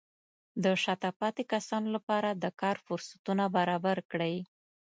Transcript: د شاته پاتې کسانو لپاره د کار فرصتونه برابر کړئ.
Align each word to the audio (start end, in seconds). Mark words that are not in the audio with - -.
د 0.63 0.65
شاته 0.83 1.09
پاتې 1.19 1.43
کسانو 1.53 1.87
لپاره 1.95 2.29
د 2.43 2.45
کار 2.61 2.75
فرصتونه 2.85 3.43
برابر 3.57 3.97
کړئ. 4.11 4.35